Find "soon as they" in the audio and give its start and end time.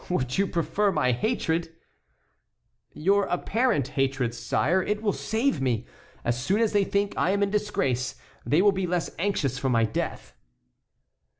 6.43-6.83